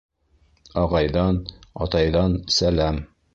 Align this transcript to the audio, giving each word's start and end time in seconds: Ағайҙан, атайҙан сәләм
Ағайҙан, 0.83 1.37
атайҙан 1.87 2.39
сәләм 2.57 3.01